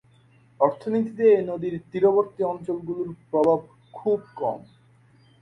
অর্থনীতিতে 0.59 1.23
এই 1.35 1.43
নদীর 1.49 1.75
তীরবর্তী 1.91 2.41
অঞ্চলগুলির 2.43 3.09
প্রভাব 3.29 3.59
খুব 3.93 4.19
কম। 4.37 4.59